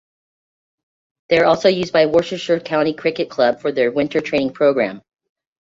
They 1.29 1.37
are 1.37 1.45
also 1.45 1.69
used 1.69 1.93
by 1.93 2.07
Worcestershire 2.07 2.59
County 2.61 2.95
Cricket 2.95 3.29
Club 3.29 3.61
for 3.61 3.71
their 3.71 3.91
winter 3.91 4.19
training 4.19 4.53
programme. 4.55 5.03